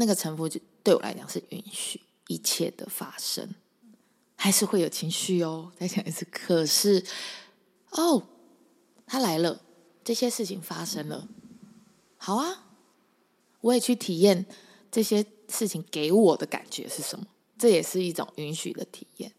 [0.00, 3.52] 那个臣服就对我来讲是允许一切的发生，
[4.36, 5.72] 还是会有情绪哦。
[5.76, 7.04] 再讲一次，可是
[7.90, 8.22] 哦，
[9.08, 9.60] 他来了，
[10.04, 11.26] 这些事情发生了，
[12.16, 12.64] 好啊，
[13.60, 14.46] 我也去体验
[14.88, 17.26] 这些事情给我的感觉是什么，
[17.58, 19.32] 这也是一种允许的体验。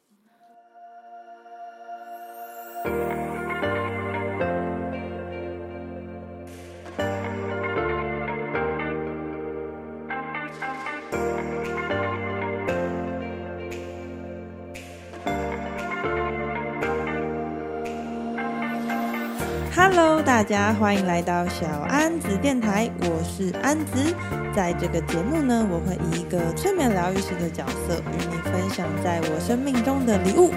[19.76, 24.14] Hello，大家欢迎来到小安子电台，我是安子。
[24.54, 30.52] 在这个节目呢，我会以一个催眠疗愈师的角色与你分享在我生命中的礼物。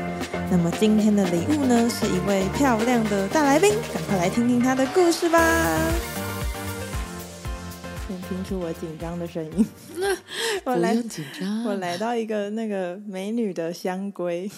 [0.50, 5.38] 那么今天的礼物呢，是一位漂亮的大来宾，赶快来听听她的故事吧。
[8.08, 9.66] 能听出我紧张的声音？
[10.64, 14.50] 我来紧张，我来到一个那个美女的香闺。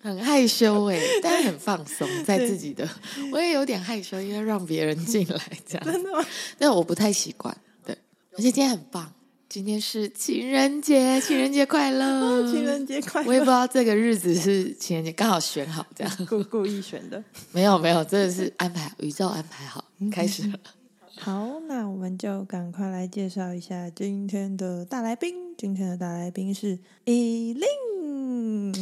[0.00, 2.88] 很害羞哎，但是很放松在自己的。
[3.32, 5.84] 我也有点害羞，因为让别人进来这样。
[5.84, 6.24] 真的吗？
[6.58, 7.56] 但我不太习惯。
[7.84, 7.96] 对，
[8.32, 9.12] 而且今天很棒，
[9.48, 13.28] 今天是情人节，情人节快乐， 哦，情人节快乐。
[13.28, 17.22] 我也不知道这个日子是情人节，刚好选好这样， 故故意选的。
[17.50, 20.58] 没有没有，真的是安排宇宙安排好，开始了。
[21.20, 25.34] 好，那我们就赶快来介绍一下今天的大来宾。
[25.58, 28.72] 今天的大来宾是依琳。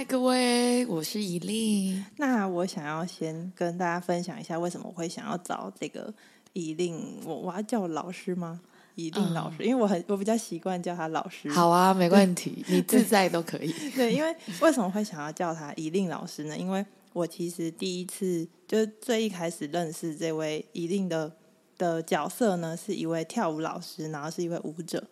[0.00, 2.02] 嗨，各位，我是以令。
[2.16, 6.10] 那我想要先跟大家分享一下，为什么我会想要找这个
[6.54, 7.18] 以令。
[7.22, 8.62] 我我要叫我老师吗？
[8.94, 11.50] 以令老师，嗯、因为我很我比较习惯叫他老师。
[11.50, 13.70] 好啊， 没问题，你自在都可以。
[13.94, 16.56] 对，因为为什么会想要叫他以令老师呢？
[16.56, 21.30] 因为我其实第一次就是最一开始认识这位以令的
[21.76, 25.06] 的角色呢，是一位跳舞老师，然后是一位舞者。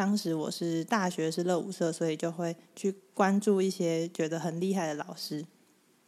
[0.00, 5.44] 当时我是大学是热舞社，所以就会去关注一些觉得很厉害的老师。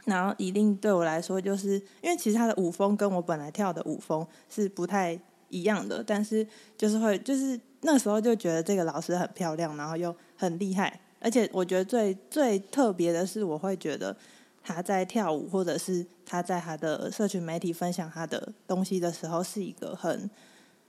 [0.07, 5.21] 然后一定对我来说，就是因为其实他的舞风跟我本来跳的舞风是不太
[5.51, 10.99] 一样的，但是就是会就是那时候就觉得这个老师很漂亮，然后又很厉害。
[11.21, 14.17] 而且我觉得最最特别的是，我会觉得
[14.65, 20.31] 他在跳舞，或者是他在他的社群媒体分享他的东西的时候，是一个很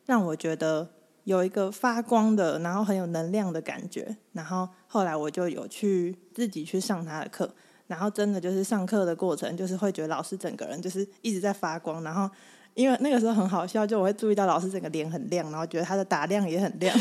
[0.06, 0.88] 让我觉得。
[1.24, 4.16] 有一个发光的，然后很有能量的感觉。
[4.34, 7.50] 然后后来我就有去自己去上他的课，
[7.88, 12.04] 然后真的就是上课的过程，就是会觉得老师整个人就是一直在发光。
[12.04, 12.30] 然后
[12.74, 16.98] 因为那个时候很好笑，就我会注意到老师整个脸很亮，然后觉得他的打亮也很亮。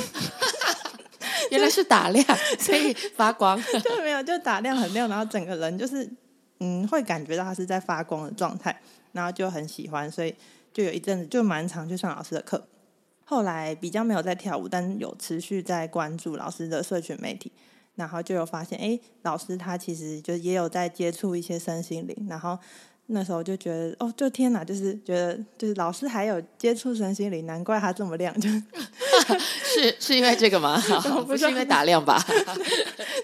[1.50, 2.24] 原来是打亮，
[2.58, 3.60] 所以发光。
[3.62, 6.08] 就没有，就打亮很亮，然后整个人就是
[6.60, 8.80] 嗯，会感觉到他是在发光的状态，
[9.12, 10.34] 然后就很喜欢，所以
[10.72, 12.66] 就有一阵子就蛮常去上老师的课。
[13.24, 17.50] 后来比较没有在跳舞，但有持续在关注老师的社群媒体，
[17.94, 22.58] 然后就有发现，哎，老师他其实就也有在接触一些身心灵，然后
[23.06, 30.78] 那时候就觉得，哦，就天哪，就是觉得就是老师还有接触身心灵，难怪他这么亮， 就是是因为这个吗？
[30.80, 32.22] 好不是因为打亮吧？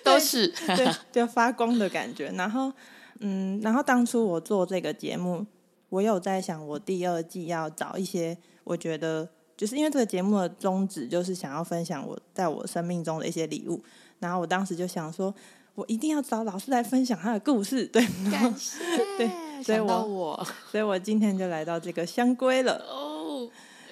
[0.04, 2.28] 都是对，对，就发光的感觉。
[2.36, 2.72] 然后，
[3.20, 5.44] 嗯，然后当初我做这个节目，
[5.90, 9.28] 我有在想，我第二季要找一些，我觉得。
[9.58, 13.82] 就是因为这个节目的宗旨就是想要分享我在我生命中的一些礼物，
[14.20, 15.34] 然后我当时就想说，
[15.74, 18.42] 我一定要找老师来分享他的故事，对，感？
[18.56, 18.78] 谢，
[19.18, 19.28] 对，
[19.64, 23.50] 所以我，我，所以我今天就来到这个香龟了，哦，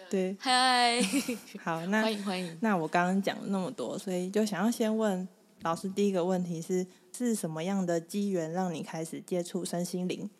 [0.08, 1.02] 对，嗨，
[1.60, 5.26] 好，那欢迎欢迎，那我刚刚讲了那么多，所以就想要先问
[5.62, 10.30] 老师第一个问题是，是什么样的机缘让你开始接触身心灵？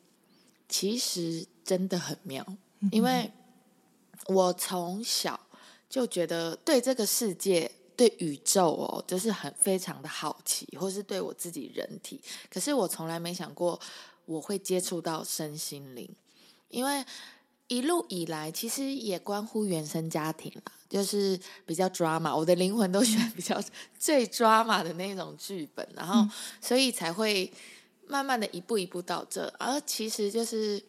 [0.68, 2.46] 其实真的很妙，
[2.92, 3.32] 因为。
[4.28, 5.38] 我从小
[5.88, 12.20] 就觉得对这个世界、对宇宙哦，就是很非常的好奇，或是对我自己人体。
[12.50, 13.78] 可是我从来没想过
[14.24, 16.10] 我会接触到身心灵，
[16.70, 17.04] 因为
[17.68, 23.62] 一路以来其实也关乎原生家庭啦，就是比较 drama，我的灵魂都喜欢 比较
[23.98, 26.28] 最 drama 的那种剧本，然后
[26.60, 27.50] 所以才会
[28.08, 29.46] 慢慢的一步一步到这。
[29.58, 30.82] 而其实就是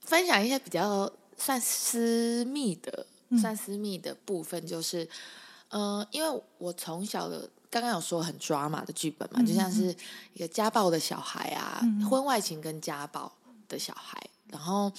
[0.00, 1.12] 分享一些比较。
[1.44, 3.04] 算私密的，
[3.40, 5.02] 算私密的部分就是，
[5.70, 9.92] 嗯、呃，因为我从小的刚刚有说很 drama 的剧本嘛，嗯、就像是
[10.34, 13.32] 一个家暴的小孩啊，嗯、婚外情跟家暴
[13.66, 14.16] 的小孩，
[14.46, 14.92] 然后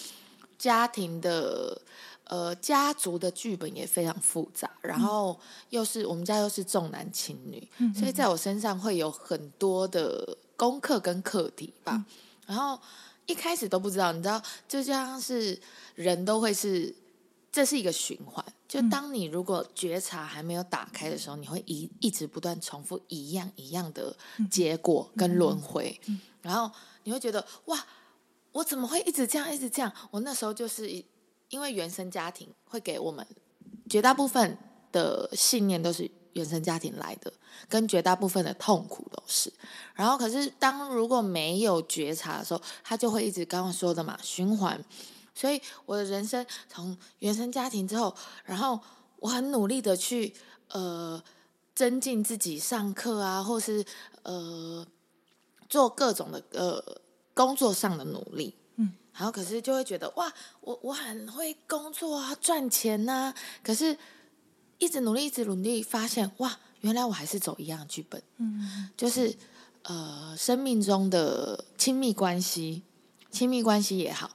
[0.58, 1.82] 家庭的
[2.26, 12.06] 呃家族的剧本也非常复杂，然后又是我们家又是重男轻女，嗯、所以在我身上会有很多的功课跟课题吧，嗯、
[12.48, 12.78] 然后。
[13.26, 15.60] 一开始都不知道，你知道，就像是
[15.96, 16.94] 人都会是
[17.52, 18.44] 这是一个循环。
[18.68, 24.16] 就当你如果觉察还没有打开的时候，你会一一直不断重复一样一样的
[24.50, 26.00] 结果跟轮回，
[26.42, 27.86] 然后你会觉得哇，
[28.52, 29.94] 我怎么会一直这样一直这样？
[30.10, 30.90] 我那时候就是
[31.50, 33.26] 因为原生家庭会给我们
[33.88, 34.58] 绝大部分
[34.92, 37.32] 的信念都是原生家庭来的，
[37.68, 39.52] 跟绝大部分的痛苦都是。
[39.96, 44.84] 然后可是当如果没有觉察的时候，他就会一直刚刚说的嘛，循环。
[45.36, 48.16] 所以我的人生从原生家庭之后，
[48.46, 48.80] 然后
[49.18, 50.32] 我很努力的去
[50.70, 51.22] 呃
[51.74, 53.84] 增进自己上课啊，或是
[54.22, 54.86] 呃
[55.68, 57.02] 做各种的呃
[57.34, 60.32] 工作上的努力，嗯，然后可是就会觉得哇，
[60.62, 63.98] 我我很会工作啊，赚钱呐、啊，可是
[64.84, 69.36] 一直努力，一直努力，发现哇，原来我还是走一样的剧本，嗯，就是
[69.84, 72.84] 呃生命中的亲密关系，
[73.32, 74.30] 亲密关系也好。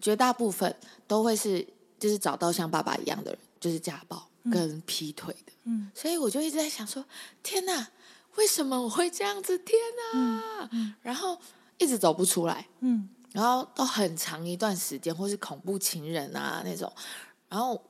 [0.00, 0.72] 绝大部分
[1.08, 1.66] 都会是，
[1.98, 5.52] 就是找到像爸爸一样的人，就是家暴跟劈腿的。
[5.64, 7.04] 嗯，所以我就一直在想说，
[7.42, 7.88] 天哪，
[8.36, 9.58] 为什么我会这样子？
[9.58, 9.76] 天
[10.14, 10.68] 哪！
[10.70, 11.36] 嗯，然后
[11.78, 12.68] 一直走不出来。
[12.78, 16.90] 嗯，然后都很长一段时间，或是恐怖情人啊那种，
[17.48, 17.82] 然后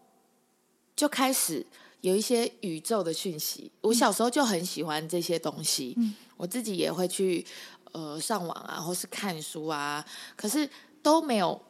[0.97, 1.65] 就开始
[2.00, 3.71] 有一些宇宙的讯息。
[3.81, 7.47] 我小时候就很喜欢这些东西，嗯，我自己也会去
[7.93, 10.05] 呃上网啊，或是看书啊，
[10.37, 10.69] 可是
[11.03, 11.61] 都没有。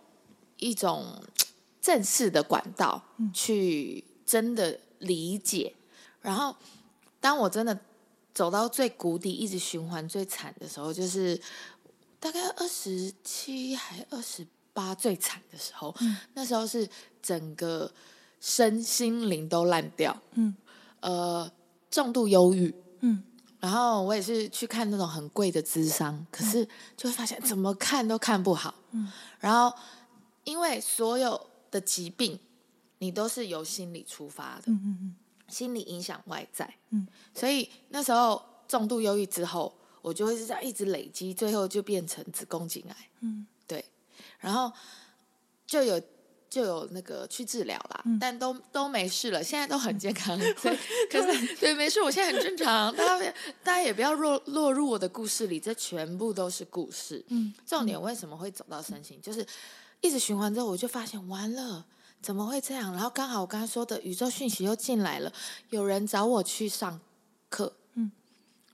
[0.61, 1.23] 一种
[1.81, 3.01] 正式的管道
[3.33, 5.73] 去真的理解，
[6.21, 6.53] 然后
[7.21, 7.79] 当我真的
[8.35, 11.41] 走到最谷底，一直循环最惨的时候，就是
[12.19, 15.95] 大概二十七还二十八最惨的时候，
[16.35, 16.91] 那时候是
[17.23, 17.89] 整个
[18.41, 20.55] 身心灵都烂掉，嗯，
[21.01, 21.51] 呃，
[21.91, 23.23] 重度忧郁，嗯，
[23.61, 29.77] 然后我也是去看那种很贵的咨商，可是就会发现怎么看都看不好，嗯，然后。
[30.45, 31.39] 因为所有
[31.71, 32.41] 的疾病，
[33.01, 35.15] 你都是由心理出发的，嗯嗯嗯，
[35.47, 39.71] 心理影响外在，嗯，所以那时候重度忧郁之后，
[40.01, 43.85] 我就会是这样一直累积，最后就变成子宫颈癌，嗯，对，
[44.39, 44.73] 然后
[45.67, 46.01] 就有
[46.49, 50.79] 就有那个去治疗啦，嗯、但都都没事了，现在都很健康， 对，
[51.11, 59.47] 可是对，没事，我现在很正常，大家大家也不要落落入我的故事里，这全部都是故事，嗯，重点为什么会走到身心，就是。
[60.01, 61.85] 一直循环之后，我就发现完了，
[62.23, 62.93] 怎么会这样？
[62.93, 65.33] 然后刚好我刚才说的宇宙讯息又进来了，
[65.71, 67.01] 有人找我去上
[67.49, 68.09] 课，嗯，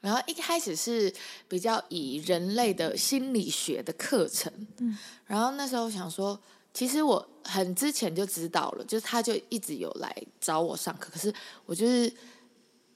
[0.03, 1.11] 然后一开始是
[1.49, 6.39] 比较以人类的心理学的课程，嗯，然后那时候想说，
[6.75, 11.33] 其实我很之前就知道了，就是他就一直有来找我上课，可是
[11.65, 12.13] 我就是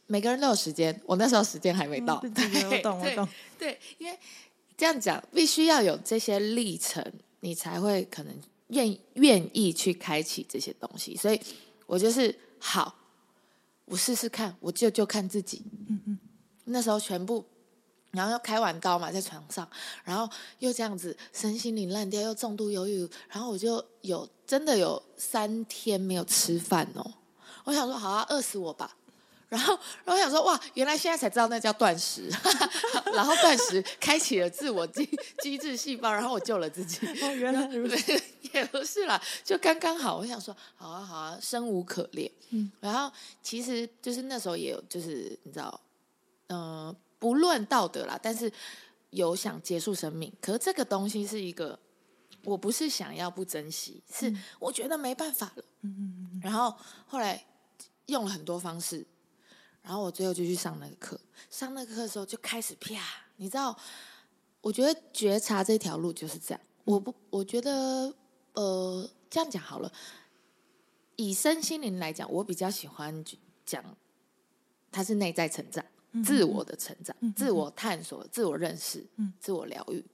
[0.06, 3.26] 每个人都有时间，我那时候时间还没到，嗯、 对，我懂，我懂，
[3.58, 4.18] 对，因为
[4.76, 7.02] 这样讲必须要有这些历程。
[7.40, 8.34] 你才会可能
[8.66, 11.40] 愿愿意去开启这些东西，所以
[11.86, 12.92] 我就是好，
[13.84, 15.62] 我试试看，我就就看自己。
[15.88, 16.18] 嗯嗯，
[16.64, 17.46] 那时候全部，
[18.18, 19.66] 然后又开完刀嘛，在床上，
[20.02, 20.28] 然后
[20.58, 27.14] 又这样子身心灵烂掉，又重度忧郁，然后我就有真的有三天没有吃饭哦。
[27.62, 28.96] 我想说，好啊，饿死我吧。
[29.48, 29.72] 然后，
[30.04, 32.28] 然后我想说，哇，原来现在才知道那叫断食，
[33.14, 35.08] 然后断食开启了自我机
[35.40, 37.06] 机制细胞，然后我救了自己。
[37.22, 38.22] 哦，原来如此，
[38.52, 40.18] 也不是啦，就刚刚好。
[40.18, 42.30] 我想说，好啊，好啊，生无可恋。
[42.50, 43.10] 嗯，然后
[43.42, 45.80] 其实就是那时候也有，就是你知道，
[46.48, 48.52] 嗯、呃，不论道德啦，但是
[49.10, 50.32] 有想结束生命。
[50.40, 51.78] 可是这个东西是一个，
[52.44, 55.64] 我不是想要不珍惜，是我觉得没办法了。
[55.82, 56.40] 嗯嗯嗯。
[56.42, 56.74] 然后
[57.06, 57.44] 后来
[58.06, 59.06] 用了很多方式。
[59.80, 63.00] 然后我最后就去上那个课，上那个课的时候就开始啪，
[63.36, 63.74] 你知道，
[64.60, 66.60] 我觉得觉察这条路就是这样。
[66.84, 68.12] 我不，我觉得，
[68.52, 69.90] 呃，这样讲好了。
[71.16, 73.24] 以身心灵来讲，我比较喜欢
[73.64, 73.82] 讲，
[74.92, 75.82] 它是内在成长、
[76.24, 79.06] 自我的成长、自我探索、自我认识、
[79.38, 80.04] 自我疗愈。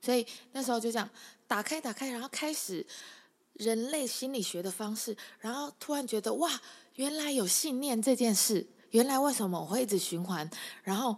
[0.00, 1.08] 所以那时候就这样
[1.46, 2.86] 打开打开，然后开始
[3.54, 6.60] 人类心理学的方式，然后突然觉得哇，
[6.94, 8.66] 原来有信念这件事。
[8.90, 10.48] 原来为什么我会一直循环？
[10.82, 11.16] 然后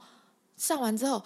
[0.57, 1.23] 上完之后，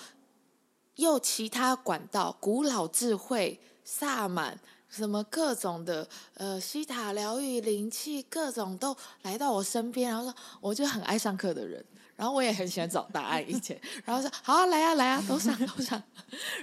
[0.97, 4.59] 又其他管道、古老智慧、萨满，
[4.89, 10.11] 什么各种的呃西塔疗愈、灵气，各种都来到我身边。
[10.11, 11.83] 然后说，我就很爱上课的人，
[12.23, 13.51] 然后我也很喜欢找答案。
[13.51, 16.01] 以前，然后说好啊，来啊，来啊，都上都上。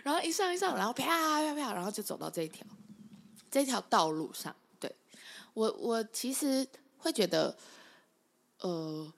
[0.05, 2.65] 然后一上一上，然后啪啪啪，然后就走到这一条
[3.51, 4.55] 这条道路上。
[4.79, 4.89] 对，
[5.53, 6.65] 我，我其实
[6.99, 7.57] 会觉得，
[8.61, 9.11] 呃。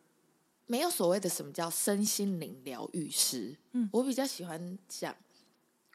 [0.67, 5.13] 没有所谓的什么叫身心灵疗愈师，嗯，我比较喜欢讲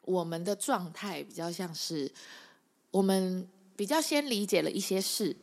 [0.03, 2.13] 我们的状态比较像是
[2.91, 5.35] 我们比较先理解了一些事，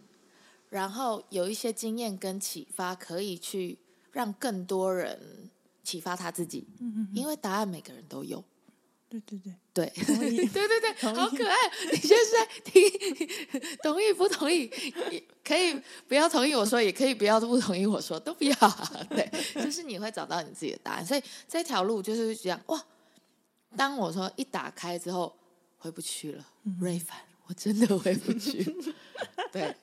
[0.68, 3.76] 然后有一些经验跟启发，可以去
[4.14, 5.50] 让更多人
[5.82, 6.66] 启发他自己。
[6.80, 8.42] 嗯嗯，因为答案每个人都有。
[9.06, 11.54] 对对对对，对对对， 好可爱！
[11.92, 12.82] 你现在在听，
[13.80, 14.68] 同意不同意？
[15.44, 18.56] 可以不要同意我说，也可以不要不同意我说，都不要。
[19.10, 19.30] 对，
[19.62, 21.06] 就是你会找到你自己的答案。
[21.06, 22.82] 所以这条路就是这样哇。
[23.76, 25.36] 当我说一打开之后，
[25.78, 26.44] 回不去了，
[26.80, 27.16] 瑞凡，
[27.46, 28.64] 我真的回不去。
[29.52, 29.76] 对。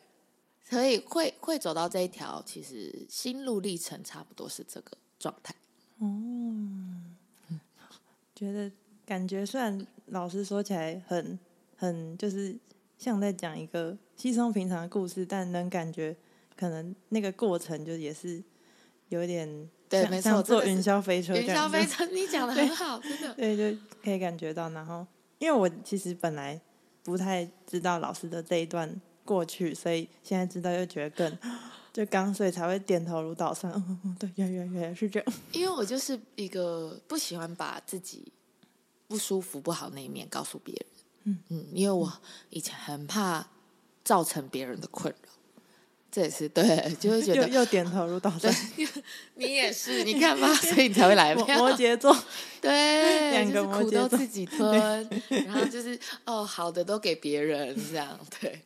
[0.71, 5.53] 所以会会走到这一条，其实心路历程差不多是这个状态。
[5.99, 7.59] 哦，嗯，
[8.33, 8.71] 觉得
[9.05, 11.37] 感觉虽然老师说起来很
[11.75, 12.57] 很就是
[12.97, 16.15] 像在讲一个稀松平常的故事，但能感觉
[16.55, 18.41] 可能那个过程就也是
[19.09, 24.69] 有点对，没错，坐云霄飞车，云霄飞车，你讲的很好，真的，对，就可以感觉到。
[24.69, 25.05] 然后，
[25.37, 26.61] 因为我其实本来
[27.03, 29.01] 不太知道老师的这一段。
[29.31, 31.37] 过去，所以现在知道又觉得更
[31.93, 33.71] 就刚，所以才会点头如捣蒜。
[33.73, 35.33] 嗯嗯，对，原原原来是这样。
[35.53, 38.29] 因为我就是一个不喜欢把自己
[39.07, 40.85] 不舒服、不好那一面告诉别人。
[41.23, 42.11] 嗯嗯，因为我
[42.49, 43.47] 以前很怕
[44.03, 45.29] 造成别人的困扰，
[46.11, 48.53] 这也是对，就会觉得又，点头如捣蒜。
[49.35, 51.33] 你也是，你看吧，所以你才会来。
[51.35, 52.13] 摩羯座，
[52.59, 55.09] 对，两个摩羯座，就是苦都自己吞，
[55.45, 58.61] 然后就是哦，好的都给别人，这样对。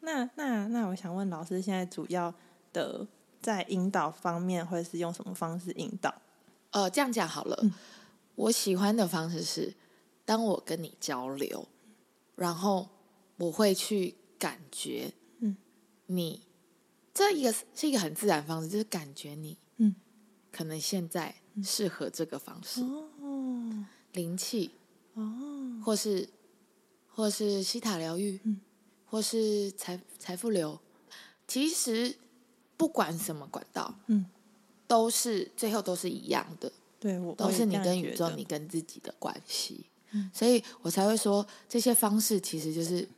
[0.00, 2.34] 那那那，我想问老师，现在主要
[2.72, 3.06] 的
[3.42, 6.14] 在引导方面会是用什么方式引导？
[6.70, 7.72] 呃，这样讲好了，嗯、
[8.34, 9.74] 我喜欢的方式是，
[10.24, 11.66] 当我跟你交流，
[12.36, 12.88] 然后
[13.36, 15.56] 我会去感觉，嗯，
[16.06, 16.46] 你
[17.12, 19.94] 这一个是一个很自然方式，就是感觉你，嗯，
[20.50, 24.70] 可能现在适合这个方式，哦，灵气，
[25.14, 26.28] 哦，或是
[27.08, 28.60] 或是西塔疗愈，嗯。
[29.10, 30.78] 或是财财富流，
[31.48, 32.16] 其实
[32.76, 34.24] 不管什么管道，嗯，
[34.86, 43.08] 都是最后都是一样的，对，我都是你跟宇宙、你跟自己的关系，嗯，所以我才会说这些方式其实就是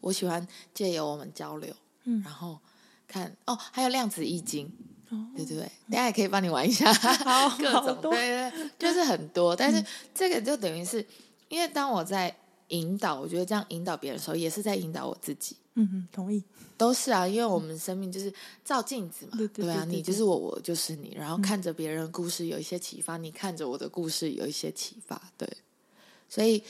[0.00, 2.58] 我喜欢借由我们交流，嗯，然后
[3.06, 4.72] 看哦，还有量子易经，
[5.10, 8.10] 哦，对对对，大家也可以帮你玩一下，好，各种对
[8.50, 11.06] 对，就是很多，但是这个就等于是
[11.48, 12.34] 因为当我在。
[12.72, 15.56] 引导，我觉得这样引导别人的时候，也是在引导我自己。
[15.74, 16.44] 嗯嗯，同意，
[16.76, 18.30] 都是啊，因为我们生命就是
[18.62, 25.48] 照镜子嘛，对，对，对，对啊，你就是我，我就是你，然后看着别人故事有一些启发，嗯、你看着我的故事有一些启发，对，
[26.28, 26.62] 所以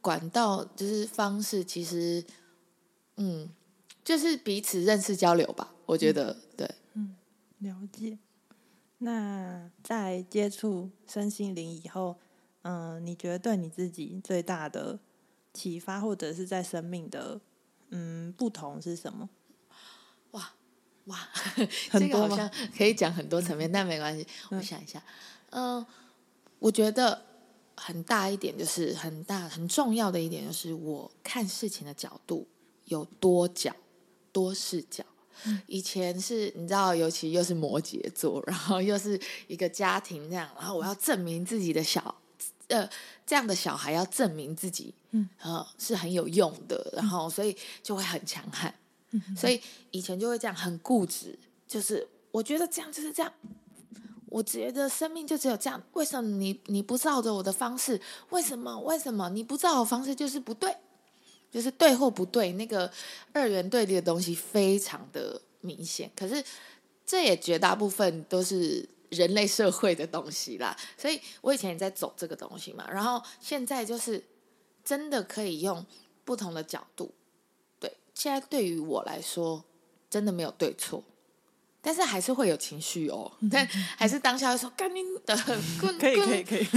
[0.00, 2.22] 管道就是方式，其实，
[3.16, 3.50] 嗯，
[4.04, 7.16] 就是彼此认识交流吧，我觉得，嗯、对，嗯，
[7.58, 8.16] 了解。
[8.98, 12.16] 那在接触身心灵以后，
[12.62, 14.96] 嗯、呃，你觉得对你自己最大的
[15.54, 17.40] 启发或者是在生命的
[17.88, 19.26] 嗯不同是什么？
[20.32, 20.52] 哇
[21.06, 21.18] 哇，
[21.92, 25.02] 这个好像可以讲很多层面， 但没关系，我想一下。
[25.50, 25.86] 嗯、呃，
[26.58, 27.22] 我觉得
[27.76, 32.46] 很大一点就是很大很重要的一点就是我看事情的角度
[32.86, 33.74] 有多角
[34.32, 35.04] 多视角。
[35.66, 42.14] 以前是你知道，尤其又是摩羯座，然后又是一个家庭这样，然后我要证明自己的小。
[42.68, 42.88] 呃，
[43.26, 48.74] 这样的小孩要证明自己，嗯，呃，是很有用的，然后所以就会很强悍，
[49.10, 53.30] 嗯，所以以前就会这样很固执，就是我觉得这样就是这样，
[54.26, 58.00] 我觉得生命就只有这样，为什么你你不照着我的方式？
[58.30, 58.80] 为什么？
[58.80, 60.74] 为什么你不照我方式就是不对？
[61.52, 62.90] 就是对或不对，那个
[63.32, 66.42] 二元对立的东西非常的明显，可是
[67.04, 68.88] 这也绝大部分都是。
[69.14, 74.22] 人类社会的东西啦，所以我以前也在走这个东西嘛，然后现在就是
[74.84, 75.84] 真的可以用
[76.24, 77.14] 不同的角度，
[77.80, 79.64] 对，现在对于我来说
[80.10, 81.02] 真的没有对错，
[81.80, 86.64] 但是还是会有情绪哦，嗯、 但还是当下会说干你的，可以可以可以，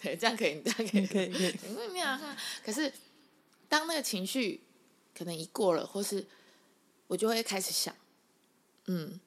[0.00, 1.54] 对，这样可以，这样可以可以可以，
[2.64, 2.92] 可是
[3.68, 4.62] 当那个情绪
[5.16, 6.26] 可能一过了， 或是。
[7.10, 7.92] 我就会开始想，
[8.86, 9.18] 嗯，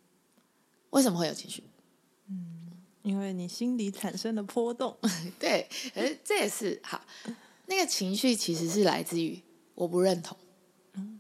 [0.92, 1.62] 为什么会有情绪？
[2.30, 2.72] 嗯，
[3.02, 4.98] 因为你心里产生了波动。
[5.38, 7.06] 对，呃这也是好。
[7.66, 9.38] 那个情绪其实是来自于
[9.76, 10.38] 我不认同。
[10.94, 11.20] 嗯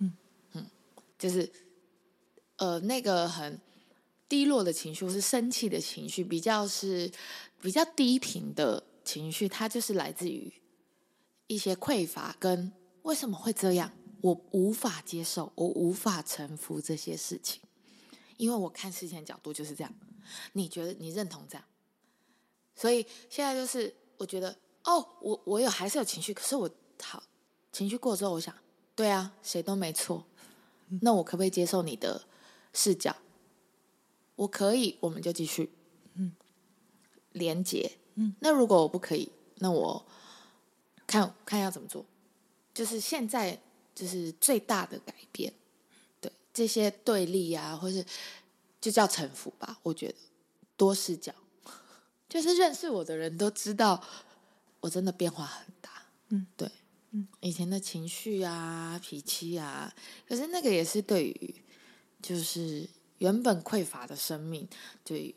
[0.00, 0.12] 嗯
[0.52, 0.66] 嗯，
[1.18, 1.50] 就是
[2.56, 3.58] 呃，那个很
[4.28, 7.10] 低落的情绪，或是生气的情绪，比较是
[7.62, 10.52] 比较低频的情绪，它就是来自于
[11.46, 12.70] 一些匮乏跟
[13.04, 13.90] 为什么会这样。
[14.22, 17.60] 我无法接受，我无法臣服这些事情，
[18.36, 19.92] 因为我看事情的角度就是这样。
[20.52, 21.64] 你觉得你认同这样？
[22.74, 26.70] 所以现在就是我觉得，哦，我我有还是有情绪，可是我
[27.02, 27.22] 好
[27.72, 28.54] 情绪过之后，我想，
[28.94, 30.24] 对啊，谁都没错。
[31.02, 32.26] 那我可不可以接受你的
[32.72, 33.16] 视角？
[34.36, 35.70] 我可以，我们就继续，
[36.14, 36.32] 嗯，
[37.32, 37.98] 连接。
[38.14, 40.06] 嗯，那如果我不可以，那我
[41.06, 42.04] 看看要怎么做。
[42.72, 43.60] 就是现在，
[44.00, 45.52] 就是最大的改变。
[46.20, 48.04] 对这些对立啊，或是
[48.80, 49.78] 就叫臣服吧。
[49.82, 50.14] 我觉得
[50.76, 51.34] 多视角，
[52.28, 54.02] 就是认识我的人都知道，
[54.80, 55.90] 我真的变化很大。
[56.30, 56.70] 嗯，对。
[57.10, 59.92] 嗯，以前的情绪啊、脾气啊，
[60.26, 61.54] 可是那个也是对于，
[62.22, 62.88] 就是
[63.18, 64.66] 原本匮乏的生命，
[65.04, 65.34] 对，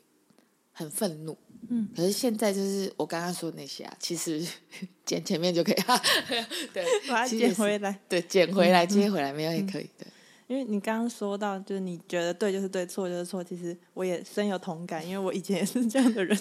[0.72, 1.36] 很愤怒。
[1.70, 4.44] 嗯，可是现在就是我刚刚说的那些啊，其实
[5.04, 6.00] 剪前面就可以啊。
[6.72, 9.88] 对，把它剪回来，对，剪回来接回来没有也可以。
[9.98, 10.06] 对，
[10.46, 16.38] 因为你刚刚说到，就是你觉得对就是对，错就是错，其实我也深有同感，因为我以前也是这样的人。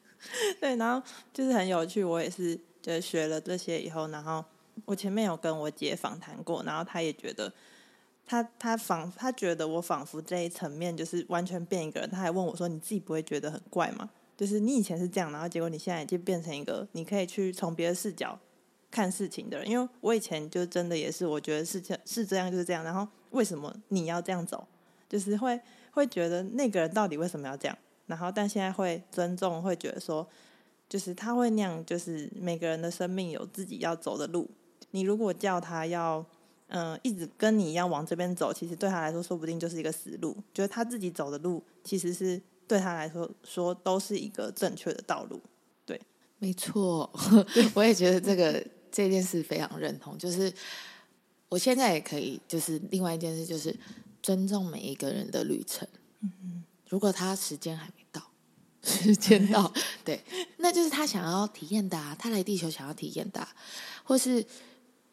[0.60, 4.44] 对，然后就是很有趣，我也是就是学了这些以后，然后。
[4.84, 7.52] 我前面有跟我姐访谈过，然后她也觉得，
[8.24, 12.08] 她她仿她觉得我仿佛这一层面就是完全变一个人。
[12.08, 14.08] 她还问我说：“你自己不会觉得很怪吗？
[14.38, 18.38] 就是你以前是这样，然后结果你现在已经变成一个你可以去从别的视角
[18.88, 19.68] 看事情的人。
[19.68, 22.84] 因为我以前就真的也是，我觉得是这是这样就是这样。
[22.84, 24.64] 然后为什么你要这样走？
[25.08, 27.76] 就是会会觉得那个人到底为什么要这样？
[28.06, 30.24] 然后但现在会尊重，会觉得说，
[30.88, 34.48] 就是他会那样，就是每个人的生命有自己要走的路。”
[34.92, 36.24] 你如果叫他要，
[36.68, 40.36] 嗯、一直跟你一样往这边走，其实对他来说，说不定就是一个死路。
[40.54, 45.40] 觉得他自己走的路，其实是对他来说说都是一个正确的道路。
[45.84, 46.00] 对，
[46.38, 47.10] 没错，
[47.74, 50.16] 我也觉得这个这件事非常认同。
[50.18, 50.52] 就是
[51.48, 53.74] 我现在也可以，就是另外一件事，就是
[54.22, 55.88] 尊重每一个人的旅程。
[56.20, 58.22] 嗯嗯，如果他时间还没到，
[58.84, 59.72] 时间到，
[60.04, 60.22] 对，
[60.58, 63.48] 那就是他想要体验的啊，他来地球想要体验的啊，
[64.04, 64.44] 或是。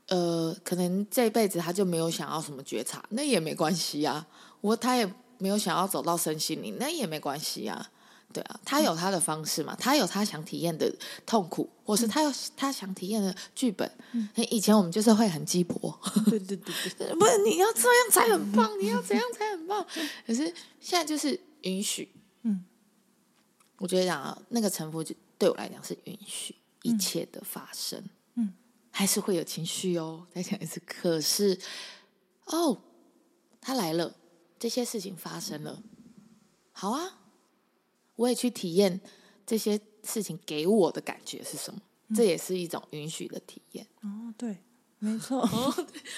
[0.07, 4.24] 呃，可能这辈子他就没有想要什么觉察，那也没关系啊。
[4.62, 7.92] 我他也没有想要走到身心灵，那也没关系啊。
[8.34, 10.93] 对啊，他有他的方式嘛，他有他想体验的
[11.26, 13.89] 痛苦，或是他有他想体验的剧本。
[14.12, 19.86] 嗯，以前我们就是会很鸡婆，对对对对， 不是你要这样才很棒，你要怎样才很棒。
[20.28, 22.65] 可是现在就是允许，嗯，
[23.78, 28.04] 我觉得讲啊，那个臣服就对我来讲是允许一切的发生。
[28.98, 30.82] 还是会有情绪哦，再讲一次。
[30.86, 31.60] 可是，
[32.45, 32.82] 哦，
[33.60, 34.15] 他来了，
[34.58, 35.84] 这些事情发生了，
[36.72, 37.20] 好啊，
[38.15, 39.00] 我也去体验
[39.46, 41.80] 这些事情给我的感觉是什么？
[42.08, 43.86] 嗯、这也是一种允许的体验。
[44.02, 44.58] 哦，对，
[45.00, 45.41] 没错。
[45.52, 45.74] 哦、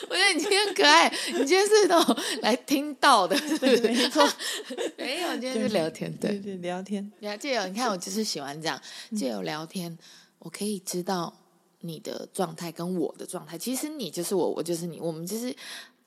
[0.09, 4.27] 我觉得你今天很可爱，你今天是那种来听到的，对，没错。
[4.97, 7.11] 没有，今天是聊天，对，对，对，聊天。
[7.19, 7.67] 你还记得？
[7.67, 8.81] 你看，我就是喜欢这样，
[9.15, 9.97] 借由聊天，
[10.39, 11.33] 我可以知道。
[11.87, 15.55] 你的状态跟我的状态，其实你就是我，我就是你，我们就是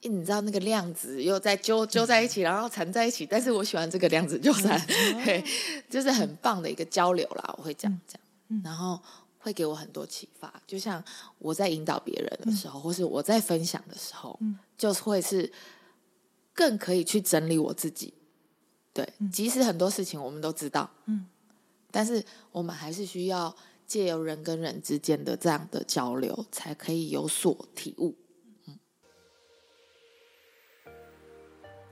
[0.02, 3.24] 你知道那个量子又在揪揪在一起，然后缠在一起。
[3.24, 4.78] 但是我喜欢这个量子纠缠，
[5.24, 5.42] 对，
[5.88, 7.54] 就是很棒的一个交流啦。
[7.56, 8.20] 我会这样讲，
[8.62, 9.00] 然后
[9.38, 10.52] 会给我很多启发。
[10.66, 11.02] 就像
[11.38, 14.38] 我在引导别人的时候，或是我在分享的时候，
[14.76, 15.50] 就会是
[16.54, 18.12] 更可以去整理我自己。
[18.92, 21.26] 对，即使很多事情我们都知道，嗯，
[21.90, 23.54] 但是我们还是需要。
[23.90, 28.14] 借由人跟人之间的这样的交流，才可以有所体悟。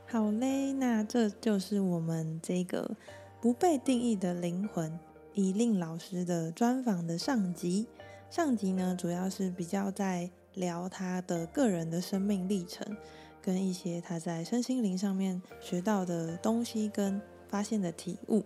[0.07, 2.97] 好嘞，那这就是我们这个
[3.41, 4.97] 不被定义的灵魂
[5.35, 7.89] 以令老师的专访的上集。
[8.31, 12.97] 上集呢，主要是比较在聊他的个人的生命历程，
[13.43, 18.45] 跟一些他在身心灵上面学到的东西跟发现的体悟。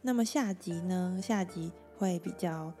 [0.00, 2.72] 那么下集呢，下集会比较。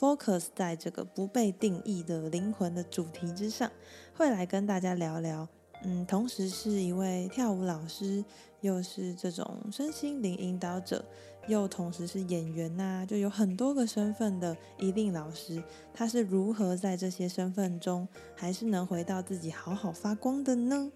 [0.00, 3.70] Focus 在这个不被定义的灵魂的主题之上，
[4.16, 5.46] 会来跟大家聊聊。
[5.82, 8.24] 嗯，同时是一位跳舞老师，
[8.62, 11.04] 又是这种身心灵引导者，
[11.48, 20.90] 又同时是演员呐、就有很多个身份的一令老师，他是如何在这些身份中，还是能回到自己好好发光的呢？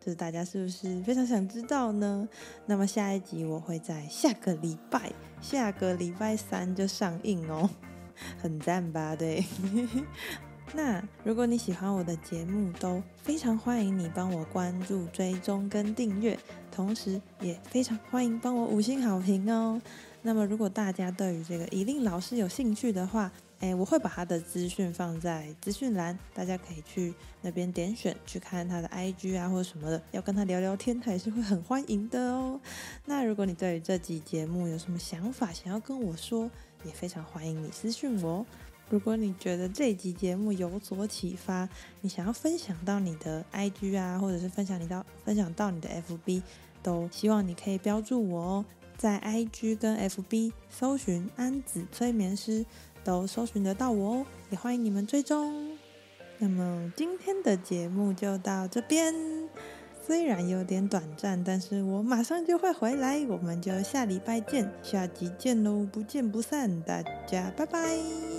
[0.00, 2.26] 就是大家是不是非常想知道呢？
[2.64, 7.68] 那么下一集我会在下个礼拜，下个礼拜三就上映哦。
[8.40, 9.14] 很赞吧？
[9.16, 9.44] 对。
[10.74, 16.36] 那如果你喜欢我的节目，都非常欢迎你帮我关注、追踪跟订阅，
[16.72, 19.80] 同时也非常欢迎帮我五星好评哦。
[20.22, 32.60] 那么如果大家对于这个以令老师有兴趣的话，诶，我会把他的资讯放在资讯栏，大家可以去那边点选去看他的 IG 啊或者什么的，要跟他聊聊天，他也是会很欢迎的哦。
[33.04, 36.50] 那如果你对于这集节目有什么想法，想要跟我说，
[36.86, 38.46] 也非常欢迎你私讯我。
[38.88, 41.68] 如果你觉得这集节目有所启发，
[42.00, 46.42] 你想要分享到你的 IG 啊，或者是分享你到分享到你的 FB，
[46.84, 48.64] 都希望你可以标注我哦，
[48.96, 52.64] 在 IG 跟 FB 搜寻安子催眠师，
[53.02, 55.76] 都搜寻得到我哦，也欢迎你们追踪。
[56.38, 59.12] 那么今天的节目就到这边，
[60.06, 68.35] 虽然有点短暂，但是我马上就会回来，我们就下礼拜见，下集见喽，不见不散，大家拜拜。